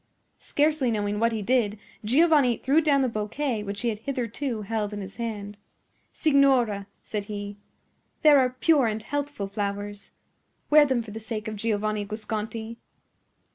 [0.39, 4.93] Scarcely knowing what he did, Giovanni threw down the bouquet which he had hitherto held
[4.93, 5.57] in his hand.
[6.11, 7.55] "Signora," said he,
[8.23, 10.13] "there are pure and healthful flowers.
[10.71, 12.77] Wear them for the sake of Giovanni Guasconti."